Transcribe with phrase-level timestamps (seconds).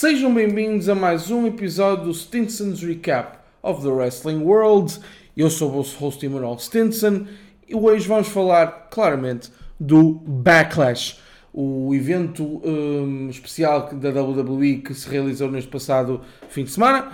[0.00, 4.96] Sejam bem-vindos a mais um episódio do Stinson's Recap of the Wrestling World.
[5.36, 7.26] Eu sou o vosso host Emanuel Stinson
[7.68, 9.50] e hoje vamos falar claramente
[9.80, 11.18] do Backlash,
[11.52, 17.10] o evento um, especial da WWE que se realizou neste passado fim de semana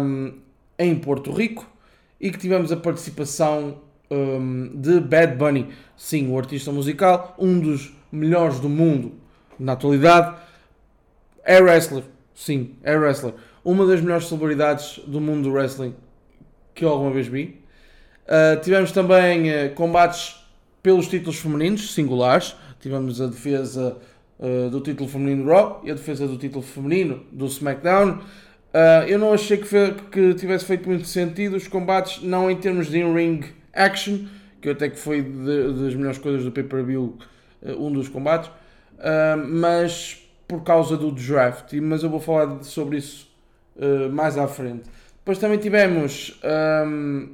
[0.00, 0.32] um,
[0.78, 1.68] em Porto Rico
[2.20, 3.78] e que tivemos a participação
[4.08, 9.14] um, de Bad Bunny, sim, o artista musical, um dos melhores do mundo
[9.58, 10.45] na atualidade
[11.46, 12.02] é wrestler.
[12.34, 13.32] Sim, é wrestler.
[13.64, 15.94] Uma das melhores celebridades do mundo do wrestling
[16.74, 17.58] que eu alguma vez vi.
[18.26, 20.36] Uh, tivemos também uh, combates
[20.82, 22.54] pelos títulos femininos, singulares.
[22.80, 23.96] Tivemos a defesa
[24.38, 28.18] uh, do título feminino do Raw e a defesa do título feminino do SmackDown.
[29.08, 29.66] eu não achei que,
[30.12, 34.26] que, tivesse feito muito sentido os combates, não em termos de in-ring action,
[34.60, 37.16] que até que foi de, das melhores coisas do pay-per-view,
[37.78, 38.50] um dos combates,
[39.48, 43.28] mas por causa do draft, mas eu vou falar sobre isso
[43.76, 44.84] uh, mais à frente.
[45.18, 46.40] Depois também tivemos
[46.86, 47.30] um,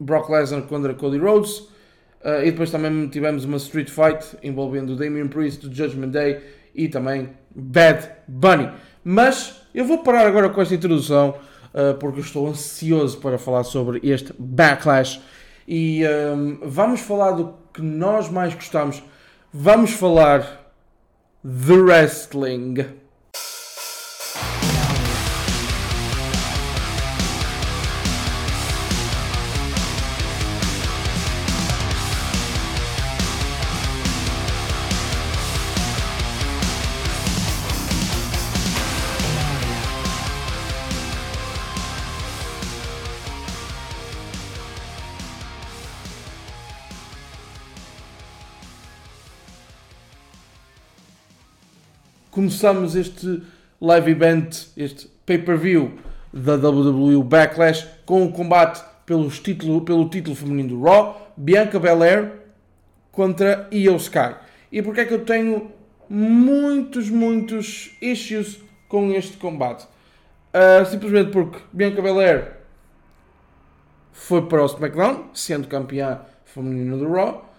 [0.00, 5.28] Brock Lesnar contra Cody Rhodes uh, e depois também tivemos uma Street Fight envolvendo Damian
[5.28, 6.40] Priest do Judgment Day
[6.74, 8.68] e também Bad Bunny.
[9.04, 11.36] Mas eu vou parar agora com esta introdução
[11.72, 15.20] uh, porque estou ansioso para falar sobre este Backlash
[15.68, 19.00] e um, vamos falar do que nós mais gostamos.
[19.52, 20.59] Vamos falar
[21.42, 23.00] The Wrestling.
[52.40, 53.42] Começamos este
[53.78, 55.98] live event, este pay-per-view
[56.32, 62.32] da WWE Backlash com o combate pelos título, pelo título feminino do Raw, Bianca Belair
[63.12, 64.36] contra Io Sky.
[64.72, 65.70] E porque é que eu tenho
[66.08, 68.58] muitos, muitos issues
[68.88, 69.86] com este combate?
[70.54, 72.52] Uh, simplesmente porque Bianca Belair
[74.12, 77.52] foi para o SmackDown, sendo campeã feminina do Raw,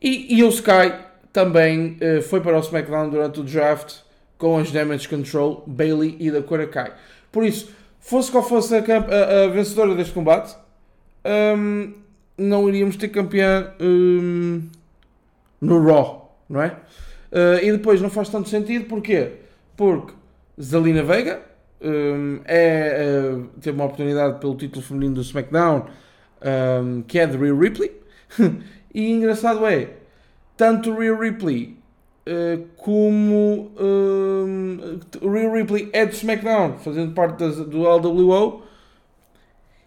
[0.00, 3.98] e Io Sky também uh, foi para o SmackDown durante o draft
[4.40, 6.94] com as Damage Control, Bailey e da Kai.
[7.30, 7.70] Por isso,
[8.00, 10.56] fosse qual fosse a, a, a vencedora deste combate,
[11.56, 11.92] um,
[12.38, 14.62] não iríamos ter campeã um,
[15.60, 16.68] no Raw, não é?
[17.30, 19.32] Uh, e depois não faz tanto sentido, porquê?
[19.76, 20.14] Porque
[20.60, 21.42] Zalina Vega
[21.82, 25.86] um, é, uh, teve uma oportunidade pelo título feminino do SmackDown,
[26.82, 27.92] um, que é de Rhea Ripley,
[28.92, 29.99] e engraçado é,
[30.60, 31.78] tanto Rhea Ripley
[32.28, 38.62] uh, como uh, Rhea Ripley é do SmackDown, fazendo parte das, do LWO.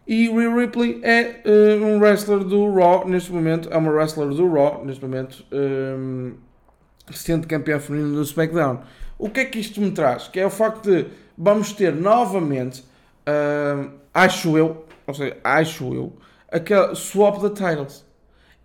[0.07, 4.51] E Rhea Ripley é uh, um wrestler do Raw neste momento, é uma wrestler do
[4.51, 6.33] Raw neste momento, um,
[7.11, 8.79] sendo campeã feminino do SmackDown.
[9.19, 10.27] O que é que isto me traz?
[10.27, 11.05] Que é o facto de
[11.37, 16.13] vamos ter novamente, uh, acho eu, ou seja, acho eu,
[16.51, 18.03] aquele swap de titles.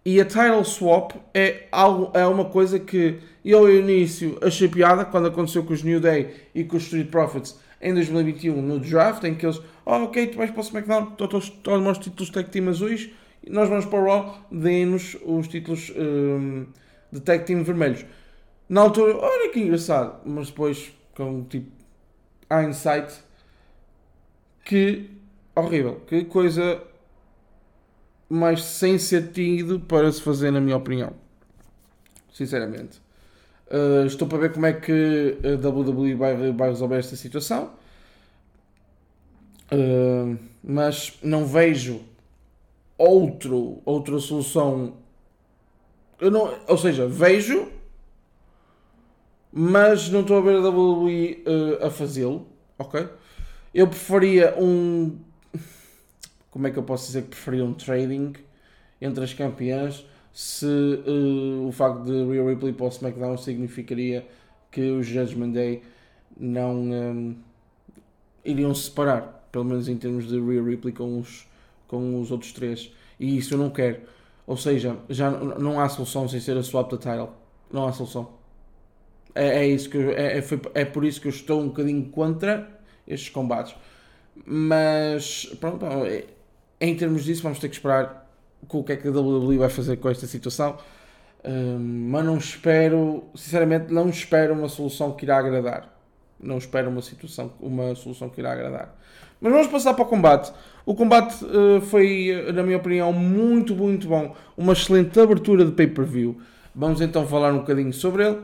[0.09, 5.05] E a title swap é, algo, é uma coisa que eu ao início achei piada
[5.05, 9.23] quando aconteceu com os New Day e com os Street Profits em 2021 no draft,
[9.25, 11.15] em que eles, oh, ok, tu vais para o SmackDown,
[11.63, 13.11] toma os títulos tag team azuis
[13.47, 16.65] nós vamos para o Raw, deem-nos os títulos um,
[17.13, 18.07] de tag team vermelhos.
[18.67, 21.71] Na altura, olha que engraçado, mas depois, com tipo
[22.51, 23.13] hindsight,
[24.65, 25.11] que
[25.55, 26.83] horrível, que coisa
[28.29, 31.13] mais sem sentido para se fazer, na minha opinião.
[32.33, 33.01] Sinceramente.
[33.71, 37.73] Uh, estou para ver como é que a WWE vai, vai resolver esta situação.
[39.73, 42.01] Uh, mas não vejo
[42.97, 44.95] outro, outra solução.
[46.21, 47.69] Eu não, ou seja, vejo,
[49.53, 52.47] mas não estou a ver a WWE uh, a fazê-lo.
[52.79, 53.07] Ok?
[53.75, 55.19] Eu preferia um
[56.59, 58.33] como é que eu posso dizer que preferia um trading
[59.01, 64.27] entre as campeãs se uh, o facto de Rhea Ripley para o SmackDown significaria
[64.69, 65.83] que os Judgment Day
[66.37, 67.37] não um, ehm,
[68.45, 71.47] iriam se separar, pelo menos em termos de Rhea Ripley com os,
[71.87, 72.93] com os outros três.
[73.21, 74.01] E isso eu não quero.
[74.45, 77.31] Ou seja, já não há solução sem ser a swap da title.
[77.73, 78.31] Não há solução.
[79.33, 81.69] É, é isso que eu, é, é, foi, é por isso que eu estou um
[81.69, 82.69] bocadinho contra
[83.07, 83.77] estes combates.
[84.45, 86.25] Mas pronto, é,
[86.81, 88.29] em termos disso, vamos ter que esperar
[88.67, 90.77] com o que é que a WWE vai fazer com esta situação.
[91.45, 95.95] Um, mas não espero, sinceramente, não espero uma solução que irá agradar.
[96.41, 98.95] Não espero uma, situação, uma solução que irá agradar.
[99.41, 100.53] Mas vamos passar para o combate.
[100.85, 104.35] O combate uh, foi, na minha opinião, muito, muito bom.
[104.57, 106.41] Uma excelente abertura de pay-per-view.
[106.75, 108.39] Vamos então falar um bocadinho sobre ele.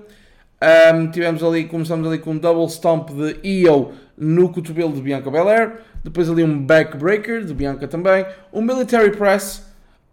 [0.95, 5.31] Um, tivemos ali, começamos ali com um double stomp de Io no cotovelo de Bianca
[5.31, 5.81] Belair.
[6.05, 8.27] Depois ali um backbreaker de Bianca também.
[8.53, 9.67] Um military press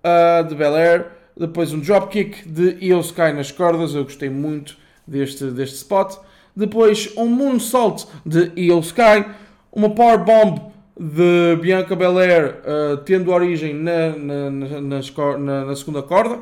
[0.04, 1.08] uh, de Belair.
[1.38, 3.94] Depois um dropkick de Io Sky nas cordas.
[3.94, 6.16] Eu gostei muito deste, deste spot.
[6.56, 9.26] Depois um moonsault de Io Sky.
[9.70, 16.40] Uma power bomb de Bianca Belair uh, tendo origem na, na, na, na, segunda corda.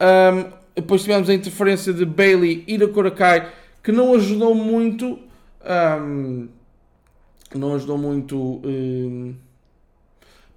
[0.00, 3.50] Um, depois tivemos a interferência de Bailey e da Korakai
[3.82, 5.18] que não ajudou muito.
[6.00, 6.48] Um,
[7.58, 9.34] não ajudou muito um,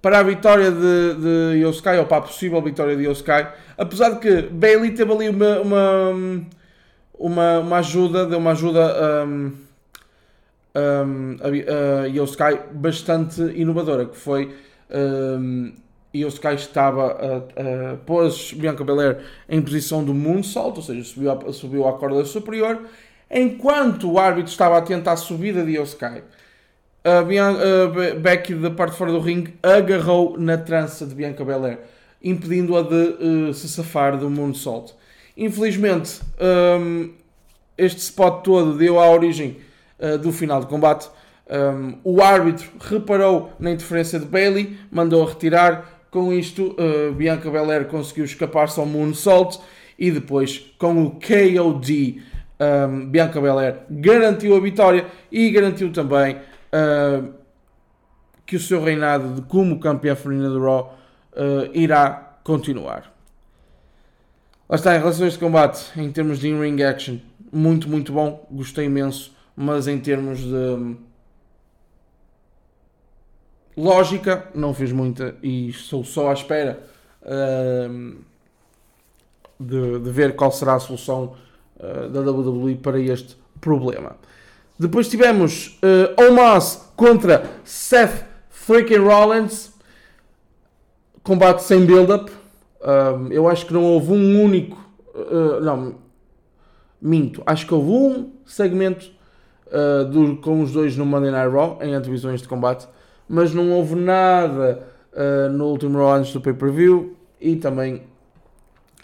[0.00, 3.52] para a vitória de, de Yosukai, ou para a possível vitória de Yosukai.
[3.76, 6.12] Apesar de que Bailey teve ali uma, uma,
[7.18, 9.52] uma, uma ajuda, deu uma ajuda um,
[10.76, 14.54] um, a, a Yosukai bastante inovadora, que foi
[14.90, 15.72] um,
[16.54, 19.18] estava a, a pôs Bianca Belair
[19.48, 22.82] em posição do moonsault, ou seja, subiu, a, subiu à corda superior,
[23.30, 26.22] enquanto o árbitro estava atento à subida de Yosukai
[27.08, 31.78] a, Bianca, a Becky da parte fora do ringue agarrou na trança de Bianca Belair,
[32.22, 34.94] impedindo-a de uh, se safar do moonsault.
[35.36, 36.20] Infelizmente,
[36.80, 37.10] um,
[37.76, 39.56] este spot todo deu a origem
[39.98, 41.08] uh, do final do combate.
[41.48, 45.94] Um, o árbitro reparou na interferência de Bailey, mandou a retirar.
[46.10, 49.60] Com isto, uh, Bianca Belair conseguiu escapar-se ao moonsault
[49.98, 52.22] e depois, com o KOD,
[52.58, 56.38] um, Bianca Belair garantiu a vitória e garantiu também
[56.72, 57.34] uh,
[58.46, 60.98] que o seu reinado de como campeã feminina do Raw
[61.32, 63.12] uh, irá continuar.
[64.68, 67.18] Lá está, em relação a este combate, em termos de in-ring action,
[67.52, 70.96] muito, muito bom, gostei imenso, mas em termos de hum,
[73.76, 76.82] lógica, não fiz muita e estou só à espera
[77.22, 78.16] uh,
[79.58, 81.34] de, de, ver qual será a solução
[81.76, 84.16] uh, da WWE para este problema.
[84.78, 89.72] Depois tivemos uh, Omos contra Seth freaking Rollins.
[91.22, 92.30] Combate sem build-up.
[92.80, 94.78] Um, eu acho que não houve um único.
[95.14, 95.96] Uh, não,
[97.02, 97.42] minto.
[97.44, 99.10] Acho que houve um segmento
[99.66, 102.86] uh, do, com os dois no Monday Night Raw, em antevisões de combate.
[103.28, 107.16] Mas não houve nada uh, no último Raw antes do pay-per-view.
[107.40, 108.02] E também,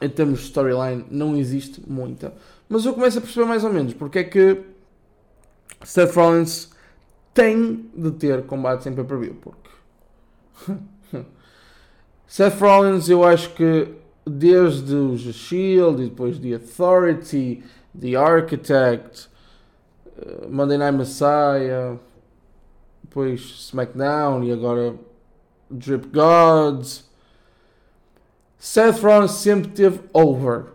[0.00, 2.32] em termos de storyline, não existe muita.
[2.68, 4.73] Mas eu começo a perceber mais ou menos porque é que
[5.84, 6.70] Seth Rollins
[7.32, 9.70] tem de ter combates em pay-per-view, porque
[12.26, 13.94] Seth Rollins eu acho que
[14.26, 17.62] desde os Shield e depois The Authority,
[17.98, 19.28] The Architect,
[20.16, 21.98] eh, Monday Night Messiah,
[23.02, 24.94] depois SmackDown e agora
[25.70, 27.08] Drip Gods.
[28.58, 30.66] Seth Rollins sempre teve over,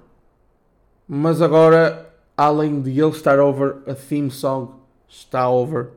[1.07, 4.78] mas agora, além de ele estar over, a theme song
[5.09, 5.89] está over.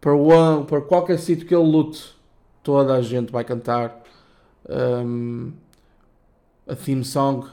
[0.00, 2.14] Para, one, para qualquer sítio que ele lute,
[2.62, 4.02] toda a gente vai cantar
[4.68, 5.52] um,
[6.66, 7.46] a theme song.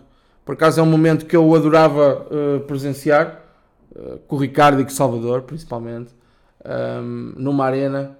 [0.46, 3.44] Por acaso é um momento que eu adorava uh, presenciar,
[3.96, 6.14] uh, com o Ricardo e com o Salvador, principalmente,
[6.66, 8.18] um, numa arena,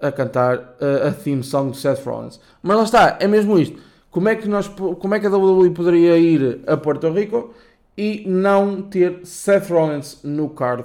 [0.00, 2.40] a cantar uh, a theme song de Seth Rollins.
[2.60, 3.80] Mas lá está, é mesmo isto.
[4.10, 7.54] Como é que, nós, como é que a WWE poderia ir a Porto Rico
[8.02, 10.84] e não ter Seth Rollins no card.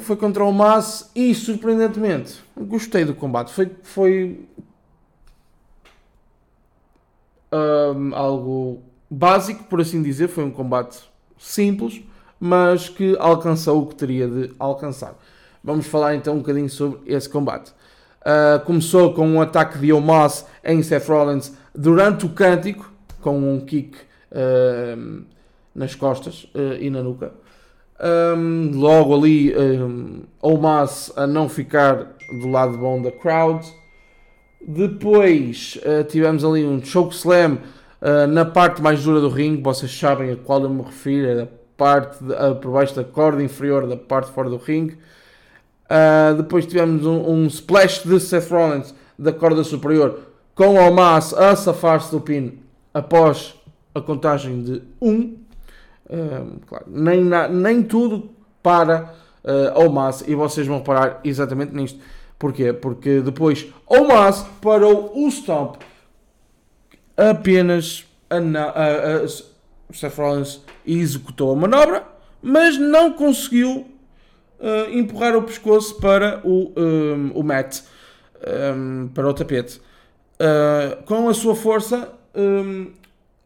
[0.00, 3.52] Foi contra o Mass e surpreendentemente gostei do combate.
[3.52, 4.44] Foi, foi
[7.52, 10.26] um, algo básico, por assim dizer.
[10.26, 10.98] Foi um combate
[11.38, 12.02] simples,
[12.40, 15.14] mas que alcançou o que teria de alcançar.
[15.62, 17.72] Vamos falar então um bocadinho sobre esse combate.
[18.20, 23.60] Uh, começou com um ataque de Omos em Seth Rollins durante o cântico, com um
[23.64, 23.96] kick
[25.74, 27.32] nas costas uh, e na nuca.
[28.00, 33.66] Um, logo ali, um, Omas a não ficar do lado bom da crowd.
[34.66, 37.58] Depois uh, tivemos ali um choke slam
[38.00, 39.62] uh, na parte mais dura do ringue.
[39.62, 43.42] Vocês sabem a qual eu me refiro, é a parte de, por baixo da corda
[43.42, 44.96] inferior da parte fora do ringue.
[46.36, 50.20] depois tivemos um, um, splash de Seth Rollins da corda superior
[50.54, 52.60] com Omas a safar-se do pin
[52.92, 53.54] após
[53.94, 55.08] a contagem de 1.
[55.10, 55.38] Um,
[56.10, 58.30] um, claro, nem, nem tudo
[58.62, 61.98] para uh, Omas e vocês vão parar exatamente nisto.
[62.38, 62.72] Porquê?
[62.72, 65.76] Porque depois Omas parou o stomp
[67.16, 69.28] apenas a, a, a,
[69.92, 72.04] Seth Rollins executou a manobra,
[72.42, 73.86] mas não conseguiu
[74.58, 77.80] uh, empurrar o pescoço para o, um, o mat,
[78.76, 79.80] um, para o tapete.
[80.34, 82.90] Uh, com a sua força, um,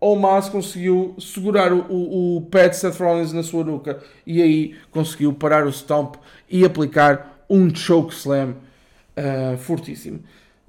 [0.01, 4.77] Omas conseguiu segurar o, o, o pé de Seth Rollins na sua nuca e aí
[4.93, 6.17] conseguiu parar o stomp
[6.49, 8.51] e aplicar um choke slam
[9.17, 10.21] uh, fortíssimo.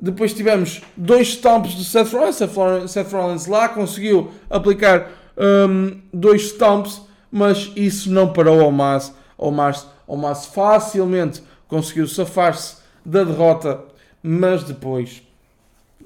[0.01, 2.91] Depois tivemos dois stomps de Seth Rollins.
[2.91, 9.13] Seth Rollins lá conseguiu aplicar um, dois stomps, mas isso não parou ao Mas.
[9.37, 13.81] Ao Mas, ao Mas facilmente conseguiu safar-se da derrota,
[14.23, 15.21] mas depois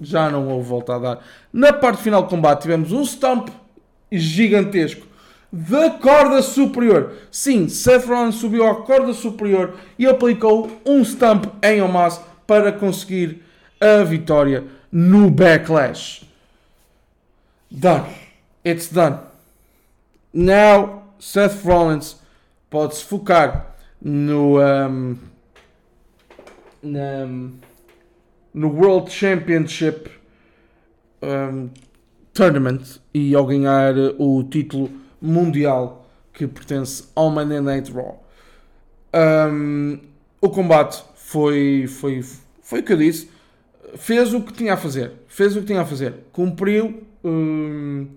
[0.03, 1.25] já não houve volta a dar.
[1.51, 3.49] Na parte final do combate tivemos um stomp
[4.11, 5.07] gigantesco
[5.51, 7.13] da corda superior.
[7.31, 13.43] Sim, Seth Rollins subiu à corda superior e aplicou um stomp em Omas para conseguir
[13.79, 16.27] a vitória no Backlash.
[17.69, 18.09] Done.
[18.65, 19.19] It's done.
[20.33, 22.17] Now, Seth Rollins
[22.69, 25.17] pode se focar no, um,
[26.81, 27.27] na,
[28.53, 30.09] no World Championship
[31.21, 31.69] um,
[32.33, 34.89] Tournament e ao ganhar o título
[35.21, 38.23] mundial que pertence ao Monday Night Raw.
[39.13, 39.99] Um,
[40.41, 42.23] o combate foi, foi,
[42.61, 43.29] foi o que eu disse
[43.97, 45.11] fez o que tinha a fazer.
[45.27, 46.15] Fez o que tinha a fazer.
[46.31, 48.07] Cumpriu um,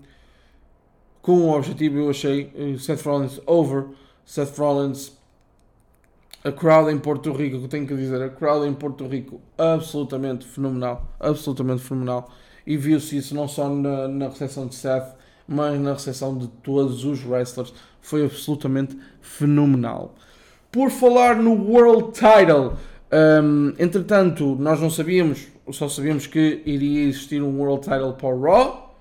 [1.21, 2.51] com o objetivo, eu achei.
[2.55, 3.85] Uh, Seth Rollins over.
[4.25, 5.16] Seth Rollins.
[6.43, 10.45] A crowd em Porto Rico, que tenho que dizer, a crowd em Porto Rico, absolutamente
[10.45, 11.13] fenomenal.
[11.19, 12.29] Absolutamente fenomenal.
[12.65, 15.15] E viu-se isso não só na, na recepção de Seth,
[15.47, 17.73] mas na recepção de todos os wrestlers.
[18.01, 20.15] Foi absolutamente fenomenal.
[20.71, 22.77] Por falar no World Title,
[23.11, 28.41] um, entretanto, nós não sabíamos, só sabíamos que iria existir um World Title para o
[28.41, 28.99] Raw.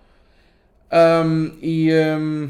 [0.93, 2.49] Um, e, um,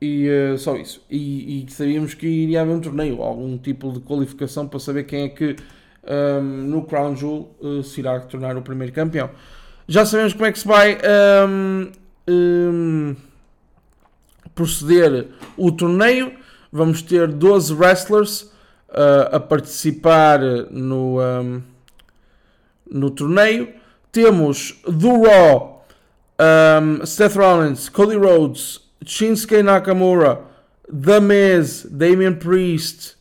[0.00, 1.04] e uh, só isso.
[1.10, 5.24] E, e, sabíamos que iria haver um torneio, algum tipo de qualificação para saber quem
[5.24, 5.56] é que
[6.42, 9.28] no Crown Jewel uh, se irá tornar o primeiro campeão.
[9.86, 10.96] Já sabemos como é que se vai
[14.54, 16.32] proceder o torneio.
[16.72, 18.42] Vamos ter 12 wrestlers
[18.88, 20.40] uh, a participar
[20.70, 21.62] no, um,
[22.90, 23.72] no torneio.
[24.10, 25.86] Temos do Raw
[26.38, 30.40] um, Seth Rollins, Cody Rhodes, Shinsuke Nakamura,
[30.88, 33.16] The Miz, Damian Priest,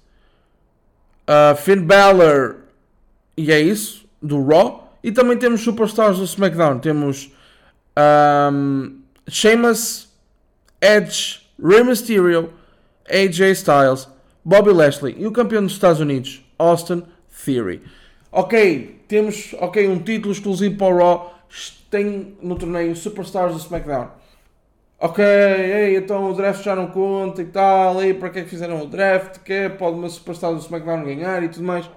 [1.27, 2.67] uh, Finn Balor
[3.37, 4.97] e é isso, do Raw.
[5.03, 6.79] E também temos superstars do SmackDown.
[6.79, 7.31] Temos
[8.51, 10.07] um, Sheamus,
[10.81, 12.51] Edge, Rey Mysterio,
[13.07, 14.07] AJ Styles,
[14.43, 17.03] Bobby Lashley e o campeão dos Estados Unidos, Austin
[17.45, 17.81] Theory.
[18.31, 21.33] Ok, temos ok, um título exclusivo para o Raw.
[21.89, 24.09] Tem no torneio Superstars do SmackDown.
[24.99, 28.03] Ok, ei, então o draft já não conta e tal.
[28.03, 29.39] E para que é que fizeram o draft?
[29.43, 31.89] Que é, pode uma Superstar do SmackDown ganhar e tudo mais.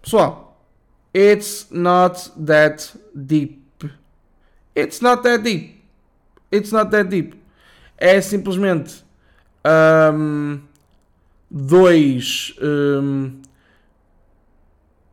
[0.00, 0.58] Pessoal,
[1.14, 3.62] it's not that deep.
[4.74, 5.82] It's not that deep.
[6.50, 7.36] It's not that deep.
[7.98, 9.04] É simplesmente.
[9.64, 10.60] Um,
[11.50, 13.40] dois, um,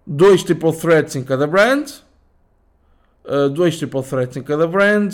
[0.07, 1.89] dois triple threats em cada brand,
[3.25, 5.13] uh, dois triple threats em cada brand,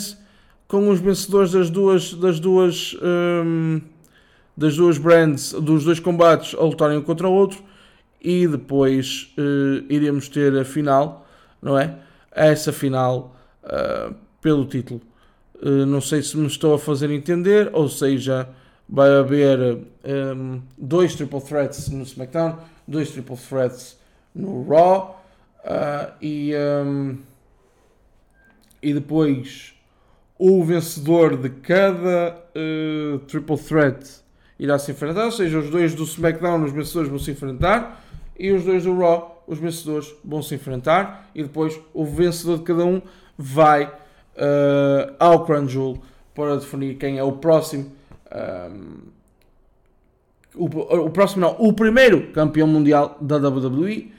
[0.68, 3.80] com os vencedores das duas, das duas, um,
[4.56, 7.62] das duas brands, dos dois combates a lutarem um contra o outro,
[8.20, 11.26] e depois uh, iremos ter a final,
[11.62, 11.96] não é?
[12.32, 15.00] Essa final uh, pelo título.
[15.62, 18.48] Uh, não sei se me estou a fazer entender, ou seja,
[18.88, 23.98] vai haver um, dois triple threats no SmackDown, dois triple threats
[24.34, 25.24] no Raw
[26.20, 27.18] e, um,
[28.82, 29.75] e depois
[30.38, 34.24] o vencedor de cada uh, triple threat.
[34.58, 38.02] Irá se enfrentar, ou seja, os dois do SmackDown, os vencedores vão se enfrentar
[38.38, 42.64] e os dois do Raw, os vencedores vão se enfrentar e depois o vencedor de
[42.64, 43.02] cada um
[43.36, 45.98] vai uh, ao Crown Jewel
[46.34, 47.92] para definir quem é o próximo
[48.34, 49.16] um,
[50.54, 54.12] o, o, próximo não, o primeiro campeão mundial da WWE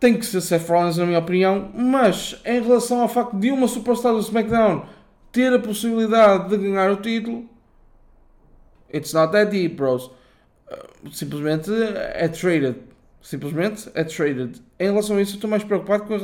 [0.00, 3.66] tem que ser Seth Rollins na minha opinião, mas em relação ao facto de uma
[3.66, 4.86] superstar do SmackDown
[5.32, 7.48] ter a possibilidade de ganhar o título,
[8.92, 10.06] it's not that deep, bros.
[10.06, 12.76] Uh, simplesmente é traded.
[13.20, 14.60] Simplesmente é traded.
[14.78, 16.18] Em relação a isso, estou mais preocupado com,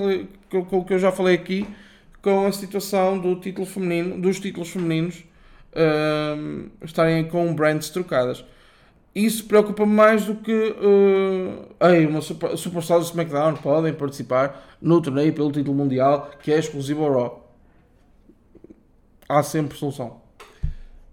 [0.50, 1.66] com, com o que eu já falei aqui,
[2.22, 5.24] com a situação do título feminino, dos títulos femininos
[5.74, 8.44] uh, estarem com brands trocadas.
[9.14, 15.00] Isso preocupa-me mais do que uh, ei, uma super, Superstar do SmackDown podem participar no
[15.00, 17.54] torneio pelo título mundial que é exclusivo ao Raw.
[19.28, 20.20] Há sempre solução.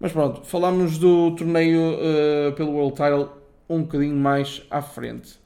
[0.00, 3.28] Mas pronto, falámos do torneio uh, pelo World Title
[3.68, 5.40] um bocadinho mais à frente.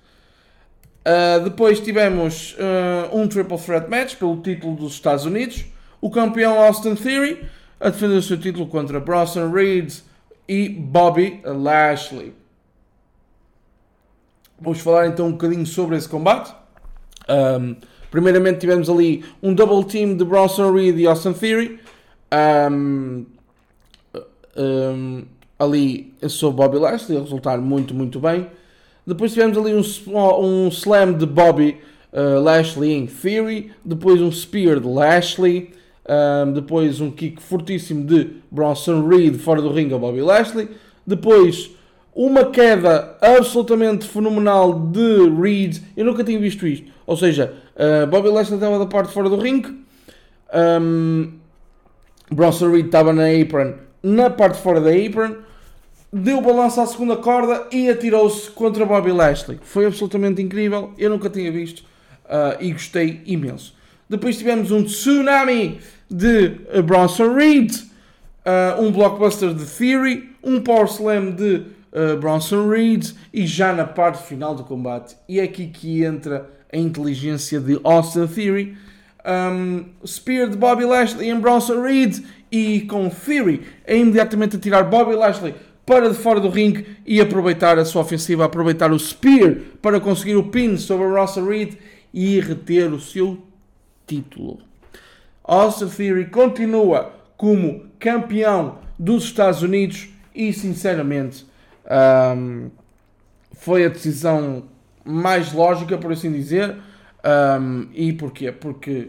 [1.06, 5.66] Uh, depois tivemos uh, um Triple Threat Match pelo título dos Estados Unidos.
[6.00, 7.44] O campeão Austin Theory
[7.78, 9.92] a defender o seu título contra Bronson Reed
[10.48, 12.45] e Bobby Lashley.
[14.60, 16.54] Vamos falar então um bocadinho sobre esse combate.
[17.28, 17.76] Um,
[18.10, 21.78] primeiramente tivemos ali um double team de Bronson Reed e Austin Theory.
[22.32, 23.26] Um,
[24.56, 25.24] um,
[25.58, 26.14] ali
[26.54, 28.46] Bobby Lashley, a resultar muito, muito bem.
[29.06, 29.82] Depois tivemos ali um,
[30.40, 31.76] um slam de Bobby
[32.12, 33.72] uh, Lashley em Theory.
[33.84, 35.74] Depois um spear de Lashley.
[36.08, 40.70] Um, depois um kick fortíssimo de Bronson Reed fora do ringue a Bobby Lashley.
[41.06, 41.75] Depois
[42.16, 45.76] uma queda absolutamente fenomenal de Reed.
[45.94, 46.90] Eu nunca tinha visto isto.
[47.06, 49.84] Ou seja, uh, Bobby Lashley estava da parte fora do ringue.
[50.80, 51.34] Um,
[52.32, 55.36] Bronson Reed estava na apron, na parte fora da apron.
[56.10, 59.58] Deu balanço à segunda corda e atirou-se contra Bobby Lashley.
[59.62, 60.92] Foi absolutamente incrível.
[60.96, 61.80] Eu nunca tinha visto
[62.24, 63.74] uh, e gostei imenso.
[64.08, 65.80] Depois tivemos um tsunami
[66.10, 72.68] de uh, Bronson Reed, uh, um blockbuster de Theory, um power slam de uh, Bronson
[72.68, 75.16] Reed e já na parte final do combate.
[75.26, 78.76] E é aqui que entra a inteligência de Austin Theory.
[79.26, 82.18] Um, Spear de Bobby Lashley em Bronson Reed
[82.52, 87.20] e com Theory é imediatamente a tirar Bobby Lashley para de fora do ringue e
[87.20, 91.74] aproveitar a sua ofensiva, aproveitar o Spear para conseguir o pin sobre Bronson Reed
[92.12, 93.38] e reter o seu
[94.06, 94.58] título.
[95.44, 101.46] Austin Theory continua como campeão dos Estados Unidos e, sinceramente,
[102.36, 102.70] um,
[103.52, 104.64] foi a decisão
[105.04, 106.76] mais lógica, por assim dizer.
[107.60, 108.52] Um, e porquê?
[108.52, 109.08] Porque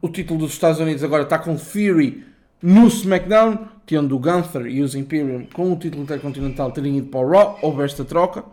[0.00, 2.24] o título dos Estados Unidos agora está com Theory
[2.62, 7.20] no SmackDown, tendo o Gunther e os Imperium com o título intercontinental terem ido para
[7.20, 8.44] o Raw, houve esta troca.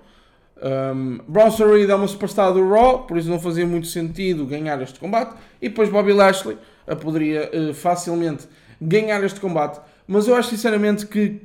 [0.62, 4.82] Um, Bronson Reed é uma superstar do Raw, por isso não fazia muito sentido ganhar
[4.82, 5.36] este combate.
[5.62, 6.58] E depois Bobby Lashley
[7.02, 8.48] poderia uh, facilmente
[8.80, 9.80] ganhar este combate.
[10.08, 11.42] Mas eu acho sinceramente que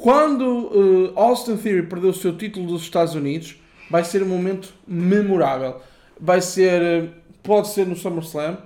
[0.00, 3.56] quando uh, Austin Theory perdeu o seu título dos Estados Unidos,
[3.90, 5.78] vai ser um momento memorável.
[6.18, 7.10] Vai ser,
[7.42, 8.56] pode ser no SummerSlam,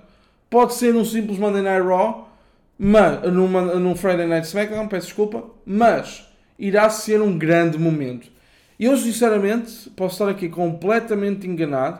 [0.48, 2.32] pode ser num simples Monday Night Raw,
[2.78, 6.24] mas, numa, num Friday Night SmackDown, peço desculpa, mas
[6.56, 8.28] irá ser um grande momento.
[8.78, 11.98] Eu, sinceramente, posso estar aqui completamente enganado,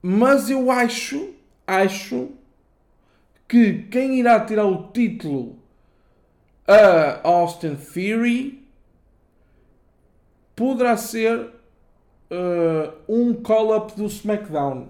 [0.00, 1.34] mas eu acho,
[1.66, 2.30] acho
[3.46, 5.55] que quem irá tirar o título
[6.66, 8.66] a Austin Theory
[10.54, 11.50] poderá ser
[12.30, 14.88] uh, um call-up do SmackDown.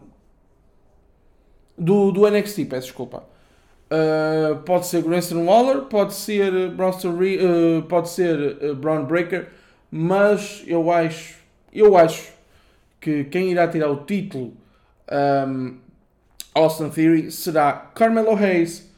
[1.77, 3.25] Do, do NXT, peço desculpa.
[3.91, 9.47] Uh, pode ser Grayson Waller, pode ser Bronson Re uh, pode ser Braun Breaker
[9.91, 11.39] mas eu acho,
[11.73, 12.33] eu acho
[13.01, 14.53] que quem irá tirar o título
[15.49, 15.79] um,
[16.55, 18.91] Austin Theory será Carmelo Hayes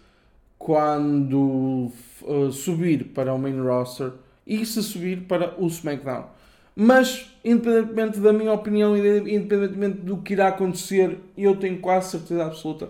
[0.59, 4.13] quando uh, subir para o main roster
[4.47, 6.27] e se subir para o SmackDown.
[6.75, 12.89] Mas, independentemente da minha opinião, independentemente do que irá acontecer, eu tenho quase certeza absoluta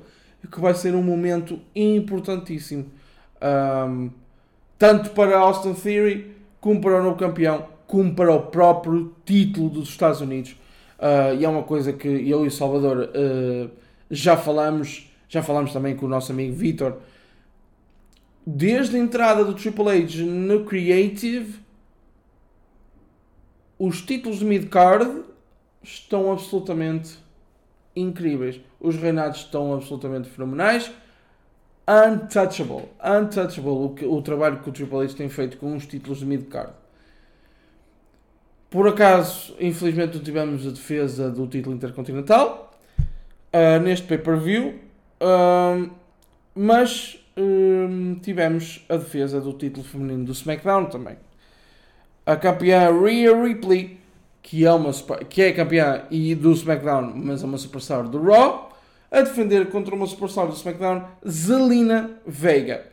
[0.51, 2.87] que vai ser um momento importantíssimo.
[3.43, 4.11] Um,
[4.79, 9.89] tanto para Austin Theory como para o novo campeão como para o próprio título dos
[9.89, 10.53] Estados Unidos.
[10.99, 13.71] Uh, e é uma coisa que eu e o Salvador uh,
[14.11, 16.99] já falamos, já falamos também com o nosso amigo Vitor.
[18.51, 21.61] Desde a entrada do Triple H no Creative,
[23.79, 25.25] os títulos de mid-card
[25.83, 27.19] estão absolutamente
[27.95, 28.59] incríveis.
[28.81, 30.91] Os reinados estão absolutamente fenomenais.
[31.87, 32.89] Untouchable.
[33.05, 36.25] Untouchable o, que, o trabalho que o Triple H tem feito com os títulos de
[36.25, 36.73] mid-card.
[38.71, 44.81] Por acaso, infelizmente, não tivemos a defesa do título intercontinental uh, neste pay-per-view,
[45.21, 45.91] uh,
[46.55, 51.17] mas uh, tivemos a defesa do título feminino do SmackDown também.
[52.27, 53.99] A campeã Rhea Ripley,
[54.43, 54.93] que é, uma,
[55.29, 58.77] que é campeã e do SmackDown, mas é uma superstar do Raw,
[59.11, 62.87] a defender contra uma superstar do SmackDown, Zelina Vega.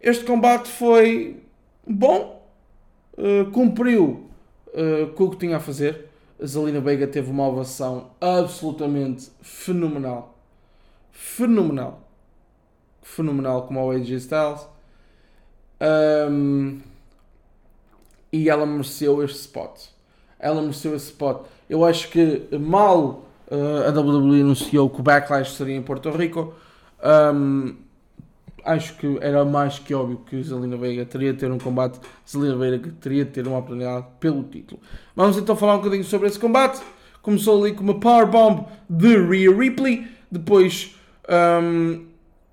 [0.00, 1.40] Este combate foi
[1.86, 2.44] bom,
[3.52, 4.28] cumpriu
[4.68, 6.08] uh, com o que tinha a fazer.
[6.40, 10.36] A Zelina Vega teve uma ovação absolutamente fenomenal.
[11.12, 12.01] Fenomenal.
[13.02, 14.66] Fenomenal como o AJ Styles.
[16.30, 16.80] Um,
[18.32, 19.88] e ela mereceu este spot.
[20.38, 21.42] Ela mereceu esse spot.
[21.68, 26.54] Eu acho que mal uh, a WWE anunciou que o Backlash seria em Porto Rico,
[27.34, 27.74] um,
[28.64, 32.56] acho que era mais que óbvio que Zelina Veiga teria de ter um combate, Zelina
[32.56, 34.80] Veiga teria de ter uma oportunidade pelo título.
[35.14, 36.80] Vamos então falar um bocadinho sobre esse combate.
[37.20, 40.96] Começou ali com uma powerbomb de Rhea Ripley, depois
[41.62, 42.04] um,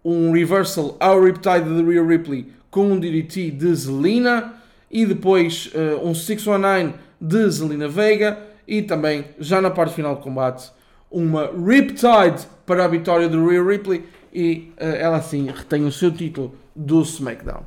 [0.03, 4.53] um reversal ao Riptide de Rhea Ripley com um DDT de Zelina
[4.89, 10.21] e depois uh, um 619 de Zelina Veiga e também já na parte final do
[10.21, 10.71] combate
[11.11, 16.11] uma Riptide para a vitória de Rhea Ripley e uh, ela assim retém o seu
[16.11, 17.65] título do SmackDown.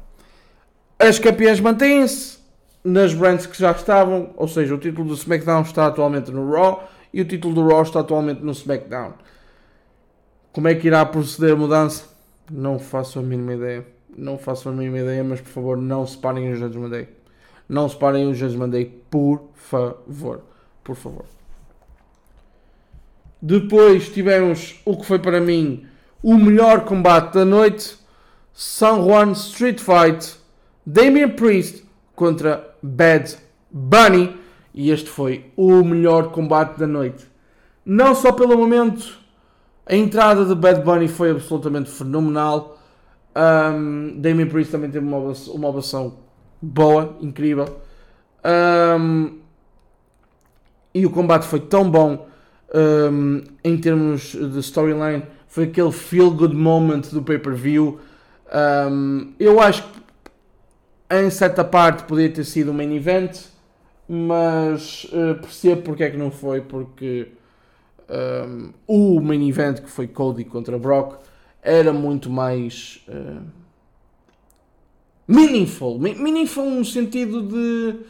[0.98, 2.38] As campeãs mantêm-se
[2.84, 6.88] nas brands que já estavam, ou seja, o título do SmackDown está atualmente no Raw
[7.12, 9.14] e o título do Raw está atualmente no SmackDown.
[10.52, 12.11] Como é que irá proceder a mudança?
[12.52, 13.86] Não faço a mínima ideia.
[14.14, 17.08] Não faço a mínima ideia, mas por favor não separem os Judgment Day.
[17.66, 20.42] Não separem os Judgment Day, por favor.
[20.84, 21.24] Por favor.
[23.40, 25.86] Depois tivemos o que foi para mim
[26.22, 27.96] o melhor combate da noite:
[28.52, 30.36] San Juan Street Fight,
[30.84, 31.84] Damian Priest
[32.14, 33.34] contra Bad
[33.70, 34.36] Bunny.
[34.74, 37.24] E este foi o melhor combate da noite.
[37.84, 39.21] Não só pelo momento,
[39.92, 42.78] a entrada de Bad Bunny foi absolutamente fenomenal.
[43.36, 46.14] Um, Damien Priest também teve uma, uma ovação
[46.62, 47.66] boa, incrível.
[48.42, 49.38] Um,
[50.94, 52.26] e o combate foi tão bom
[52.74, 58.00] um, em termos de storyline foi aquele feel good moment do pay-per-view.
[58.90, 60.00] Um, eu acho que
[61.10, 63.38] em certa parte poderia ter sido um main event,
[64.08, 67.28] mas uh, percebo porque é que não foi, porque
[68.08, 71.18] um, o main event que foi Cody contra Brock
[71.62, 73.42] era muito mais uh,
[75.26, 75.98] meaningful.
[75.98, 78.00] Meaningful no sentido de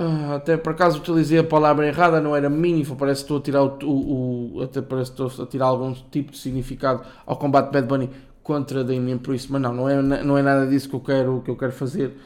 [0.00, 3.40] ah, até por acaso utilizei a palavra errada, não era mínimo, parece que estou a
[3.40, 7.36] tirar o, o, o, até parece que estou a tirar algum tipo de significado ao
[7.36, 8.08] combate Bad Bunny
[8.40, 11.50] contra Damien Priest, mas não, não é, não é nada disso que eu quero, que
[11.50, 12.16] eu quero fazer.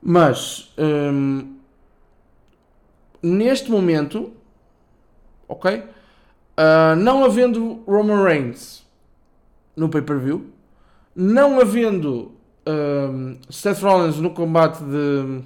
[0.00, 1.56] Mas hum,
[3.20, 4.30] neste momento,
[5.48, 8.84] ok, uh, não havendo Roman Reigns
[9.76, 10.50] no pay-per-view,
[11.14, 12.32] não havendo
[12.66, 15.42] um, Seth Rollins no combate de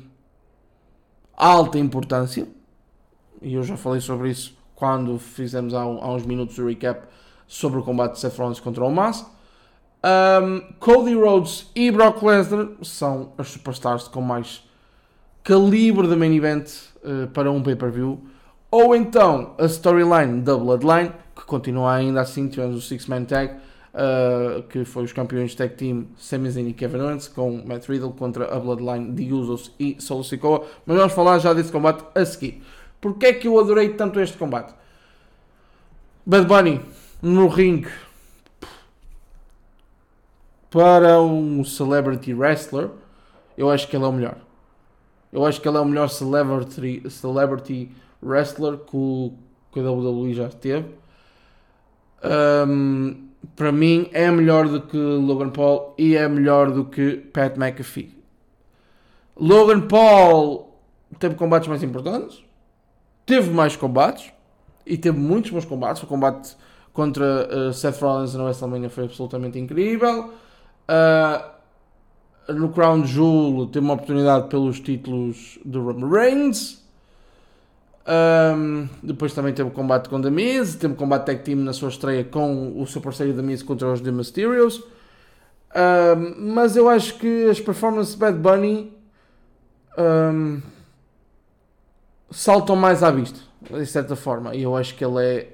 [1.37, 2.47] alta importância,
[3.41, 7.07] e eu já falei sobre isso quando fizemos há, há uns minutos o recap
[7.47, 9.27] sobre o combate de Seth Rollins contra o Mas.
[10.01, 14.63] Um, Cody Rhodes e Brock Lesnar são as superstars com mais
[15.43, 16.69] calibre de main event
[17.03, 18.23] uh, para um pay-per-view.
[18.71, 23.55] Ou então a storyline da Bloodline, que continua ainda assim, tivemos o Six Man Tag,
[23.95, 28.13] uh, que foi os campeões tag team Sami Zayn e Kevin Owens com Matt Riddle
[28.13, 30.67] contra a Bloodline de Usos e Solo Sikoa.
[30.85, 32.63] Mas vamos falar já desse combate a seguir.
[33.01, 34.75] Porquê é que eu adorei tanto este combate?
[36.27, 36.81] Bad Bunny
[37.23, 37.89] no ringue
[40.71, 42.91] para um celebrity wrestler,
[43.57, 44.37] eu acho que ele é o melhor.
[45.33, 49.33] Eu acho que ele é o melhor celebrity, celebrity wrestler que, o,
[49.73, 50.87] que WWE já teve.
[52.25, 57.57] Um, para mim é melhor do que Logan Paul e é melhor do que Pat
[57.57, 58.17] McAfee.
[59.37, 60.77] Logan Paul
[61.19, 62.45] teve combates mais importantes,
[63.25, 64.33] teve mais combates
[64.85, 66.03] e teve muitos bons combates.
[66.03, 66.57] O combate
[66.93, 70.33] contra uh, Seth Rollins na WrestleMania foi absolutamente incrível.
[70.89, 71.59] Uh,
[72.53, 76.88] no Crown Jewel teve uma oportunidade pelos títulos do Roman Reigns.
[78.09, 81.75] Um, depois também teve o combate com The Miz, teve o combate tag team na
[81.75, 84.79] sua estreia com o seu parceiro The Miz contra os The Mysterios.
[84.79, 88.97] Um, mas eu acho que as performances de Bad Bunny
[89.99, 90.63] um,
[92.31, 93.41] saltam mais à vista,
[93.71, 94.55] de certa forma.
[94.55, 95.47] E eu acho que ele é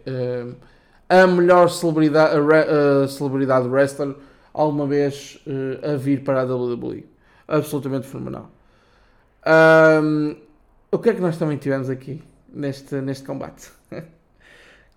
[1.08, 4.14] a melhor celebridade, a, a celebridade wrestler
[4.52, 7.04] alguma vez uh, a vir para a WWE.
[7.48, 8.48] Absolutamente fenomenal.
[10.92, 12.22] o que é que nós também tivemos aqui?
[12.54, 13.70] Neste, neste combate.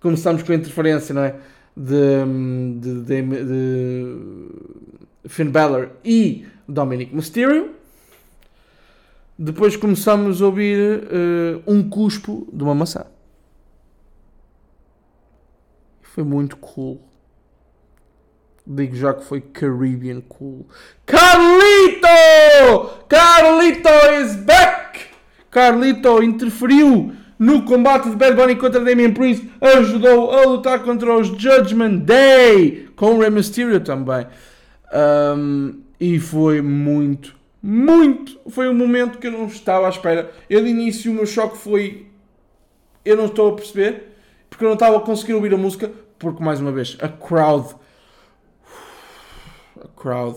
[0.00, 1.34] Começamos com a interferência, não é?
[1.76, 2.24] De,
[2.80, 4.16] de, de, de
[5.28, 7.74] Finn Balor e Dominic Mysterio.
[9.38, 13.06] Depois começamos a ouvir uh, um cuspo de uma maçã.
[16.02, 17.00] Foi muito cool.
[18.66, 20.66] Digo já que foi Caribbean cool.
[21.06, 22.08] Carlito!
[23.08, 23.88] Carlito
[24.20, 25.06] is back!
[25.50, 31.28] Carlito interferiu no combate de Bad Bunny contra Damian Priest, ajudou a lutar contra os
[31.28, 34.26] Judgment Day, com o Rey Mysterio também.
[34.92, 38.38] Um, e foi muito, muito.
[38.48, 40.32] Foi um momento que eu não estava à espera.
[40.48, 42.06] Eu de início o meu choque foi.
[43.04, 44.14] Eu não estou a perceber,
[44.50, 47.74] porque eu não estava a conseguir ouvir a música, porque mais uma vez, a crowd.
[49.96, 50.36] crowd.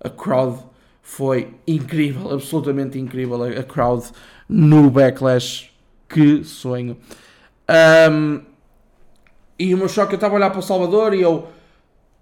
[0.00, 0.60] A crowd
[1.02, 3.42] foi incrível, absolutamente incrível.
[3.42, 4.06] A crowd
[4.48, 5.70] no Backlash.
[6.08, 6.96] Que sonho.
[8.10, 8.40] Um,
[9.58, 11.48] e o meu choque, eu estava a olhar para o Salvador e eu.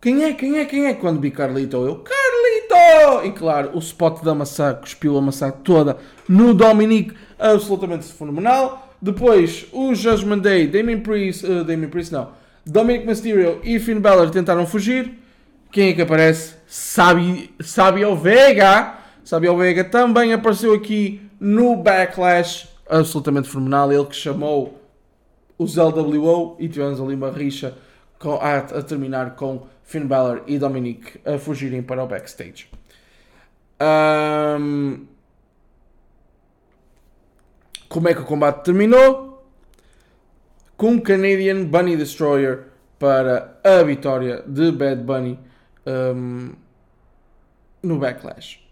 [0.00, 0.94] Quem é, quem é, quem é?
[0.94, 1.96] Quando vi Carlito, eu.
[1.96, 3.26] Carlito!
[3.26, 5.96] E claro, o spot da maçã cuspiu a maçã toda
[6.28, 8.94] no Dominic, absolutamente fenomenal.
[9.00, 12.30] Depois, o Judgment Day, Damien Priest, uh, Damien Priest não,
[12.64, 15.12] Dominic Mysterio e Finn Balor tentaram fugir.
[15.70, 16.54] Quem é que aparece?
[16.66, 18.94] Sabe, Sabio Vega.
[19.22, 23.92] Sabio Vega também apareceu aqui no Backlash, absolutamente fenomenal.
[23.92, 24.80] Ele que chamou
[25.58, 27.76] os LWO e tivemos ali uma rixa
[28.18, 32.68] com, a, a, terminar com Finn Balor e Dominic a fugirem para o backstage.
[33.80, 35.06] Um,
[37.88, 39.44] como é que o combate terminou?
[40.76, 42.64] Com Canadian Bunny Destroyer
[42.98, 45.38] para a vitória de Bad Bunny
[45.86, 46.52] um,
[47.82, 48.65] no Backlash.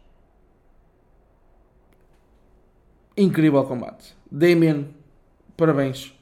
[3.17, 4.15] Incrível combate.
[4.31, 4.89] Damien,
[5.57, 6.13] parabéns.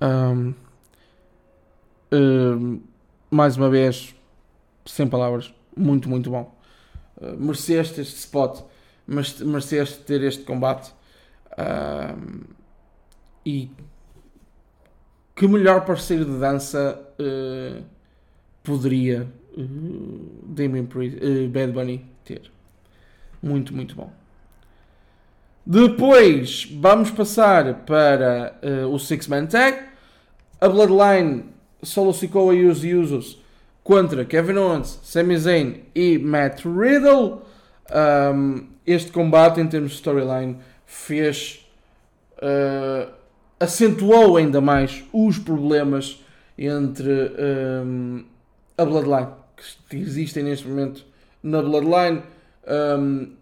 [0.00, 0.54] Um,
[2.12, 2.80] um,
[3.30, 4.14] mais uma vez,
[4.86, 6.56] sem palavras, muito, muito bom.
[7.20, 8.62] Uh, mereceste este spot,
[9.06, 10.92] mereceste ter este combate.
[11.58, 12.42] Um,
[13.44, 13.70] e
[15.34, 17.82] que melhor parceiro de dança uh,
[18.62, 22.52] poderia uh, Damien Priest, uh, Bad Bunny ter?
[23.42, 24.19] Muito, muito bom.
[25.72, 29.78] Depois vamos passar para uh, o Six Man Tag.
[30.60, 31.44] A Bloodline
[31.80, 33.40] Solo Sikoa e os Usos
[33.84, 37.42] contra Kevin Owens, Sami Zayn e Matt Riddle.
[38.34, 41.64] Um, este combate, em termos de storyline, fez.
[42.38, 43.08] Uh,
[43.60, 46.20] acentuou ainda mais os problemas
[46.58, 47.30] entre
[47.84, 48.24] um,
[48.76, 49.28] a Bloodline
[49.88, 51.06] que existem neste momento
[51.40, 52.24] na Bloodline.
[52.66, 53.38] Um,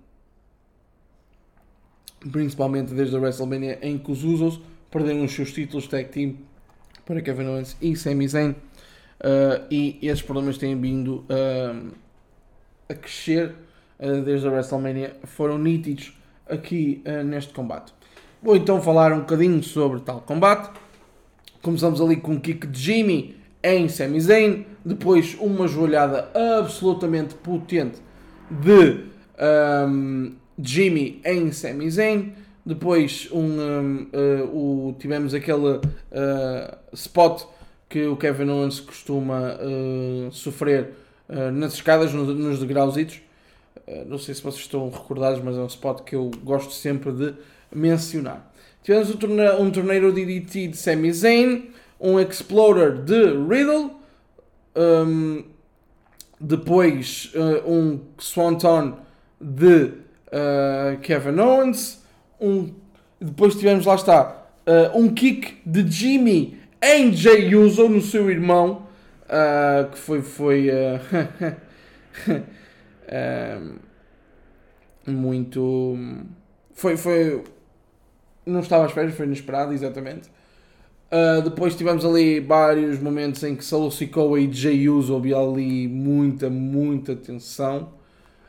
[2.33, 6.37] principalmente desde a WrestleMania em que os Usos perderam os seus títulos tag team
[7.05, 8.51] para Kevin Owens e Sami Zayn.
[8.51, 11.91] Uh, e esses problemas têm vindo uh,
[12.89, 13.55] a crescer
[13.99, 15.17] uh, desde a WrestleMania.
[15.25, 16.17] Foram nítidos
[16.49, 17.93] aqui neste combate.
[18.43, 20.71] Vou então falar um bocadinho sobre tal combate.
[21.61, 24.65] Começamos ali com um kick de Jimmy em Sami Zayn.
[24.83, 28.01] Depois uma joelhada absolutamente potente
[28.51, 29.05] de
[29.87, 32.33] um, Jimmy em Sami Zayn.
[32.65, 37.45] Depois um, um, uh, o, tivemos aquele uh, spot
[37.89, 40.91] que o Kevin Owens costuma uh, sofrer
[41.29, 43.23] uh, nas escadas, nos, nos degrauzitos.
[43.87, 47.13] Uh, não sei se vocês estão recordados, mas é um spot que eu gosto sempre
[47.13, 47.35] de
[47.75, 48.53] mencionar.
[48.83, 53.93] Tivemos um, torne torneiro DDT de Sami Zayn, um Explorer de Riddle,
[54.77, 55.45] um,
[56.41, 58.99] depois uh, um Swanton
[59.41, 59.93] de
[60.33, 62.03] uh, Kevin Owens,
[62.41, 62.73] um,
[63.21, 68.87] depois tivemos, lá está, uh, um kick de Jimmy em Jay Uso no seu irmão,
[69.25, 70.71] uh, que foi, foi
[75.07, 75.97] muito.
[76.73, 77.43] Foi, foi.
[78.47, 80.29] Não estava à espera, foi inesperado, exatamente.
[81.11, 85.89] Uh, depois tivemos ali vários momentos em que Solo Sikoa e Jay Uso havia ali
[85.89, 87.98] muita, muita tensão.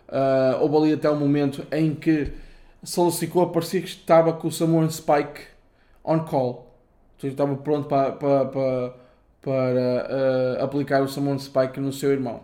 [0.10, 2.34] Uh, houve ali até um momento em que
[2.84, 5.42] Solo Sikoa parecia que estava com o Samoan Spike
[6.04, 6.74] on call.
[7.18, 8.94] Então estava pronto para, para, para,
[9.42, 12.42] para uh, aplicar o Samoan Spike no seu irmão.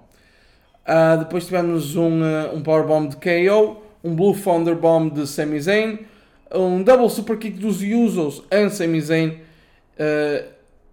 [0.85, 5.59] Uh, depois tivemos um, uh, um Powerbomb de KO, um Blue Thunder Bomb de Sami
[5.59, 5.99] Zayn,
[6.53, 9.39] um Double Super Kick dos Usos em Sami Zayn.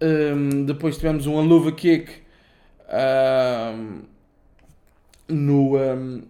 [0.01, 2.11] Um, depois tivemos um Aluva Kick
[5.29, 6.21] no, um,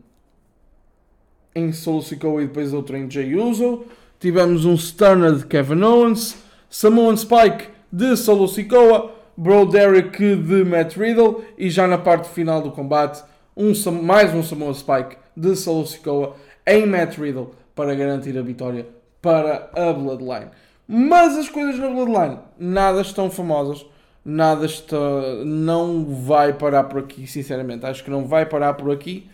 [1.55, 3.85] em Sikoa e depois outro em Jay Uso.
[4.19, 6.37] Tivemos um Stunner de Kevin Owens,
[6.69, 12.61] Samoan Spike de Solo Sikoa, Bro Derek de Matt Riddle e já na parte final
[12.61, 13.23] do combate
[13.55, 16.35] um, mais um Samoan Spike de Solo Sikoa
[16.65, 18.87] em Matt Riddle para garantir a vitória
[19.21, 20.51] para a Bloodline.
[20.87, 23.85] Mas as coisas na Bloodline nada estão famosas,
[24.23, 24.97] nada está,
[25.45, 27.85] não vai parar por aqui, sinceramente.
[27.85, 29.29] Acho que não vai parar por aqui.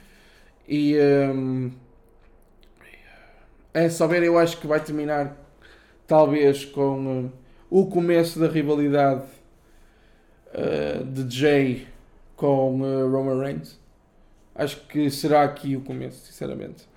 [0.67, 0.95] E
[1.33, 1.71] um,
[3.85, 5.37] é só ver, eu acho que vai terminar
[6.05, 7.31] talvez com uh,
[7.69, 9.23] o começo da rivalidade
[10.53, 11.87] uh, de Jay
[12.35, 13.79] com uh, Roman Reigns.
[14.55, 16.89] Acho que será aqui o começo, sinceramente.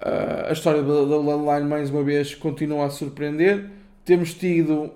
[0.00, 3.68] A história da Bloodline, mais uma vez, continua a surpreender.
[4.04, 4.92] Temos tido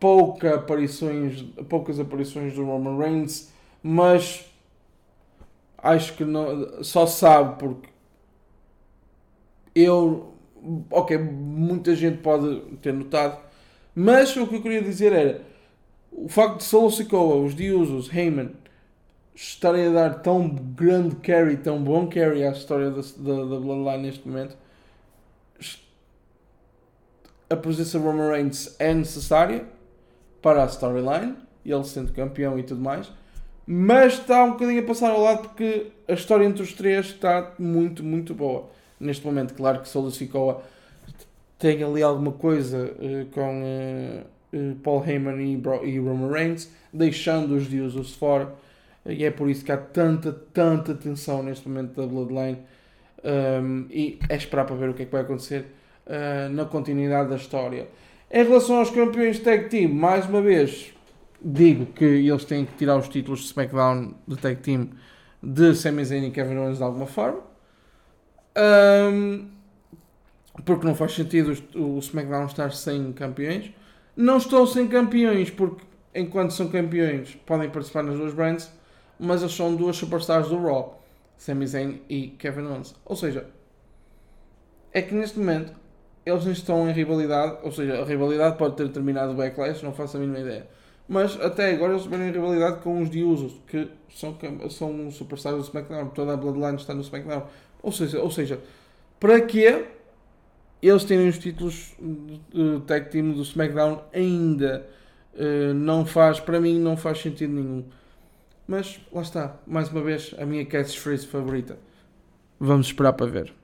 [0.00, 4.44] pouca aparições, poucas aparições do Roman Reigns, mas
[5.78, 7.88] acho que não, só sabe porque
[9.74, 10.31] eu,
[10.90, 13.38] ok, muita gente pode ter notado,
[13.94, 15.40] mas o que eu queria dizer era
[16.10, 18.50] o facto de Solo Sikoa, os Diusos, Heyman
[19.34, 24.02] estarem a dar tão grande carry, tão bom carry à história da, da, da Bloodline
[24.02, 24.56] neste momento,
[27.48, 29.66] a presença de Roman Reigns é necessária
[30.40, 33.10] para a storyline, ele sendo campeão e tudo mais,
[33.66, 37.52] mas está um bocadinho a passar ao lado porque a história entre os três está
[37.58, 38.70] muito, muito boa
[39.02, 39.54] neste momento.
[39.54, 40.62] Claro que Solo Sikoa
[41.58, 43.62] tem ali alguma coisa uh, com
[44.52, 48.54] uh, Paul Heyman e, e Roman Reigns, deixando os deuses fora.
[49.04, 52.58] E é por isso que há tanta, tanta tensão neste momento da Bloodline.
[53.24, 55.66] Um, e é esperar para ver o que é que vai acontecer
[56.50, 57.86] na continuidade da história.
[58.30, 60.92] Em relação aos campeões tag team, mais uma vez,
[61.40, 64.88] digo que eles têm que tirar os títulos de SmackDown de tag team
[65.42, 67.51] de Sami Zayn e Kevin Owens de alguma forma.
[68.56, 69.48] Um,
[70.64, 73.70] porque não faz sentido o SmackDown estar sem campeões.
[74.16, 75.82] Não estão sem campeões porque,
[76.14, 78.70] enquanto são campeões, podem participar nas duas brands,
[79.18, 81.02] mas eles são duas superstars do Raw,
[81.36, 82.94] Sami Zayn e Kevin Owens.
[83.04, 83.46] Ou seja,
[84.92, 85.72] é que neste momento
[86.24, 90.16] eles estão em rivalidade, ou seja, a rivalidade pode ter terminado o Backlash, não faço
[90.16, 90.66] a mínima ideia.
[91.08, 94.36] Mas até agora eles estiveram em rivalidade com os de Usos, que são,
[94.70, 97.42] são superstars do SmackDown, toda a Bloodline está no SmackDown.
[97.82, 98.60] Ou seja, ou seja
[99.22, 99.86] para que
[100.82, 101.94] eles terem os títulos
[102.52, 104.84] de tag team do SmackDown ainda
[105.34, 107.84] uh, não faz, para mim, não faz sentido nenhum.
[108.66, 111.78] Mas lá está, mais uma vez, a minha catchphrase favorita.
[112.58, 113.54] Vamos esperar para ver.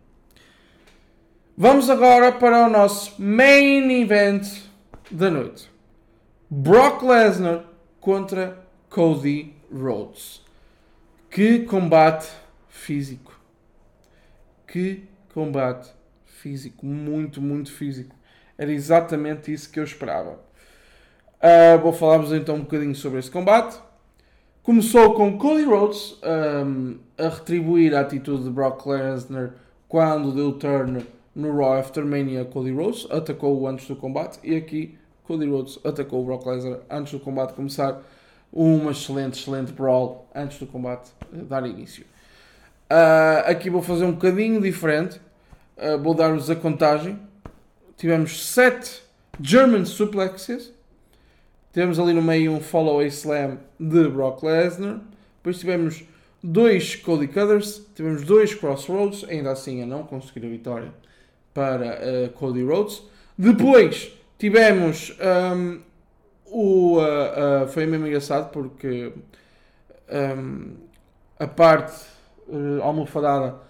[1.56, 4.46] Vamos agora para o nosso main event
[5.10, 5.68] da noite.
[6.50, 7.64] Brock Lesnar
[8.00, 8.58] contra
[8.88, 10.42] Cody Rhodes.
[11.30, 12.26] Que combate
[12.68, 13.38] físico.
[14.66, 15.90] Que combate
[16.24, 16.86] físico.
[16.86, 18.16] Muito, muito físico.
[18.56, 20.40] Era exatamente isso que eu esperava.
[21.36, 23.78] Uh, vou falar-vos então um bocadinho sobre esse combate.
[24.62, 26.18] Começou com Cody Rhodes
[26.64, 29.52] um, a retribuir a atitude de Brock Lesnar
[29.86, 34.97] quando deu turn no Raw After Mania, Cody Rhodes atacou-o antes do combate e aqui
[35.28, 38.02] Cody Rhodes atacou o Brock Lesnar antes do combate começar.
[38.50, 42.06] Uma excelente, excelente brawl antes do combate dar início.
[42.90, 45.20] Uh, aqui vou fazer um bocadinho diferente.
[45.76, 47.18] Uh, vou dar-vos a contagem.
[47.98, 49.02] Tivemos 7
[49.38, 50.72] German suplexes.
[51.74, 55.00] Tivemos ali no meio um follow a slam de Brock Lesnar.
[55.36, 56.04] Depois tivemos
[56.42, 57.82] dois Cody Cutters.
[57.94, 59.24] Tivemos dois Crossroads.
[59.28, 60.90] Ainda assim a não conseguir a vitória
[61.52, 63.02] para uh, Cody Rhodes.
[63.36, 65.80] Depois tivemos um,
[66.46, 66.98] o.
[66.98, 69.12] Uh, uh, foi mesmo engraçado porque
[70.38, 70.76] um,
[71.38, 72.06] a parte
[72.46, 73.68] uh, almofadada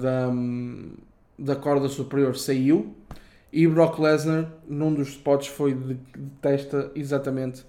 [0.00, 0.96] da, um,
[1.38, 2.96] da corda superior saiu
[3.52, 7.64] e Brock Lesnar, num dos spots, foi de, de testa exatamente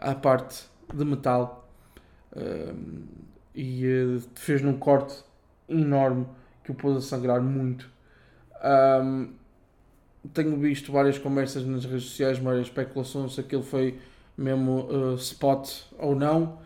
[0.00, 1.68] a parte de metal
[3.52, 5.16] e fez num corte
[5.68, 6.26] enorme
[6.62, 7.90] que o pôs a sangrar muito
[9.02, 9.30] um,
[10.32, 13.98] tenho visto várias conversas nas redes sociais, várias especulações se aquilo foi
[14.36, 16.58] mesmo uh, spot ou não.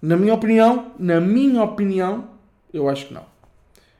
[0.00, 2.28] Na minha opinião, na minha opinião,
[2.72, 3.24] eu acho que não.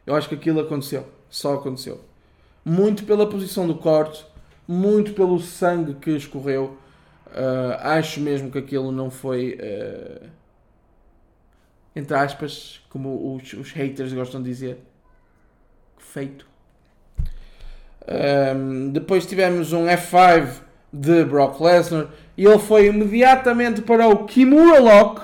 [0.06, 2.00] Eu acho que aquilo aconteceu, só aconteceu.
[2.64, 4.24] Muito pela posição do corte,
[4.66, 6.78] muito pelo sangue que escorreu.
[7.28, 10.26] Uh, acho mesmo que aquilo não foi, uh,
[11.96, 14.78] entre aspas, como os, os haters gostam de dizer,
[15.98, 16.46] feito
[18.06, 20.60] um, depois tivemos um F5
[20.92, 25.22] de Brock Lesnar e ele foi imediatamente para o Kimura Lock.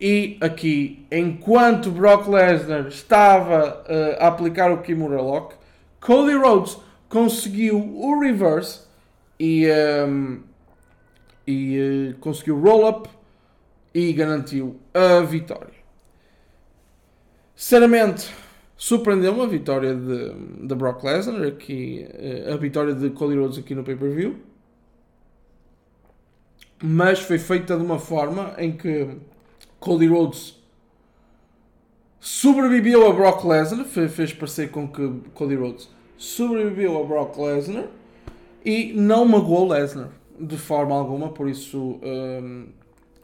[0.00, 5.54] E aqui, enquanto Brock Lesnar estava uh, a aplicar o Kimura Lock,
[6.00, 6.76] Cody Rhodes
[7.08, 8.80] conseguiu o reverse
[9.38, 9.68] e,
[10.06, 10.42] um,
[11.46, 13.08] e uh, conseguiu roll-up
[13.94, 15.82] e garantiu a vitória.
[17.54, 18.28] Sinceramente,
[18.84, 23.76] Surpreendeu-me a vitória de, de Brock Lesnar, aqui, eh, a vitória de Cody Rhodes aqui
[23.76, 24.40] no pay-per-view.
[26.82, 29.18] Mas foi feita de uma forma em que
[29.78, 30.60] Cody Rhodes
[32.18, 37.86] sobreviveu a Brock Lesnar, fez parecer com que Cody Rhodes sobreviveu a Brock Lesnar
[38.64, 42.66] e não magoou Lesnar de forma alguma, por isso hum,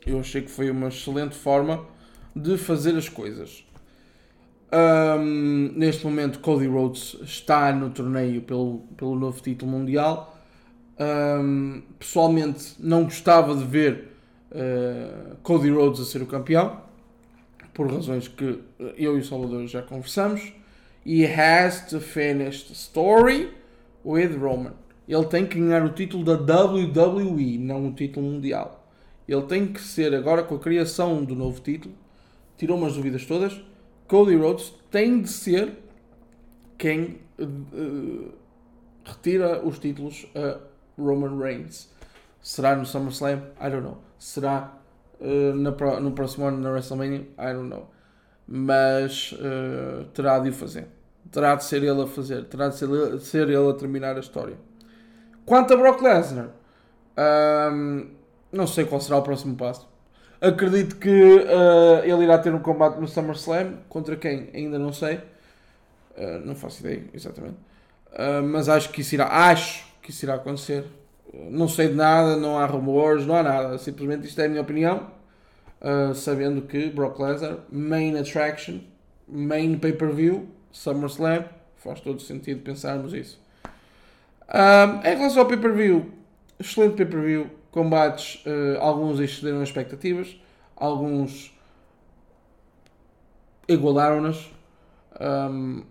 [0.07, 1.85] eu achei que foi uma excelente forma
[2.33, 3.67] de fazer as coisas.
[4.71, 10.37] Um, neste momento, Cody Rhodes está no torneio pelo, pelo novo título mundial.
[11.01, 14.09] Um, pessoalmente, não gostava de ver
[14.51, 16.81] uh, Cody Rhodes a ser o campeão,
[17.73, 18.61] por razões que
[18.97, 20.53] eu e o Salvador já conversamos.
[21.07, 23.51] He has to finish the story
[24.05, 24.75] with Roman.
[25.09, 28.87] Ele tem que ganhar o título da WWE, não o título mundial.
[29.27, 31.95] Ele tem que ser, agora com a criação do novo título,
[32.59, 33.59] tirou umas dúvidas todas.
[34.09, 35.79] Cody Rhodes tem de ser
[36.79, 38.33] quem uh,
[39.05, 40.59] retira os títulos a
[41.01, 41.93] Roman Reigns.
[42.41, 43.43] Será no SummerSlam?
[43.61, 43.99] I don't know.
[44.19, 44.73] Será
[45.21, 47.29] uh, na, no próximo ano na WrestleMania?
[47.39, 47.89] I don't know.
[48.47, 50.89] Mas uh, terá de o fazer.
[51.31, 52.45] Terá de ser ele a fazer.
[52.45, 54.57] Terá de ser, de ser ele a terminar a história.
[55.45, 56.51] Quanto a Brock Lesnar,
[57.73, 58.11] um,
[58.53, 59.89] não sei qual será o próximo passo.
[60.41, 63.79] Acredito que uh, ele irá ter um combate no SummerSlam.
[63.89, 64.49] Contra quem?
[64.55, 65.17] Ainda não sei.
[66.17, 67.57] Uh, não faço ideia, exatamente.
[68.13, 70.85] Uh, mas acho que isso irá, acho que isso irá acontecer.
[71.51, 73.79] Não sei de nada, não há rumores, não há nada.
[73.79, 75.11] Simplesmente isto é a minha opinião.
[76.15, 78.81] sabendo que Brock Lesnar, main attraction,
[79.29, 81.45] main pay-per-view, SummerSlam,
[81.77, 83.39] faz todo sentido pensarmos isso.
[85.05, 86.11] em relação ao pay-per-view,
[86.59, 90.37] excelente pay-per-view combates, uh, alguns excederam as expectativas,
[90.77, 91.55] alguns
[93.67, 94.51] igualaram-nas.
[95.21, 95.85] Um,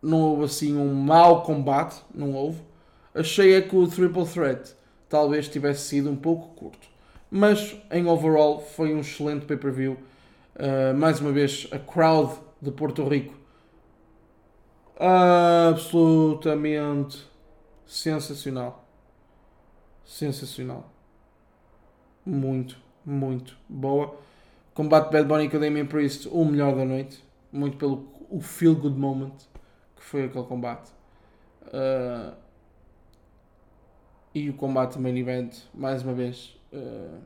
[0.00, 2.62] não houve assim um mau combate, não houve.
[3.14, 4.74] Achei é que o Triple Threat
[5.08, 6.86] talvez tivesse sido um pouco curto.
[7.30, 9.98] Mas em overall foi um excelente pay-per-view.
[10.54, 13.36] Uh, mais uma vez, a crowd de Porto Rico
[15.00, 17.24] absolutamente
[17.86, 18.84] sensacional.
[20.04, 20.97] Sensacional
[22.28, 24.14] muito, muito boa.
[24.74, 27.24] Combate Bad Bunny a Damien Priest, o melhor da noite.
[27.50, 29.32] Muito pelo o feel good moment
[29.96, 30.90] que foi aquele combate.
[31.64, 32.34] Uh,
[34.34, 37.18] e o combate main event, mais uma vez, uh,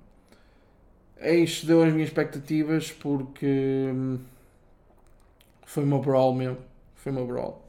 [1.21, 4.19] excedeu as minhas expectativas porque um,
[5.67, 6.59] foi uma brawl mesmo.
[6.95, 7.63] Foi uma brawl.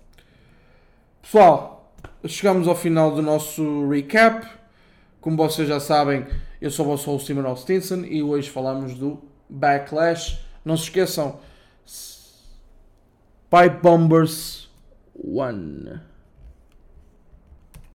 [1.22, 1.92] Pessoal,
[2.26, 4.48] chegamos ao final do nosso recap.
[5.20, 6.26] Como vocês já sabem,
[6.64, 10.40] eu sou o vosso host Simon Stinson e hoje falamos do Backlash.
[10.64, 11.38] Não se esqueçam,
[13.50, 14.70] Pipe Bombers
[15.14, 16.13] 1.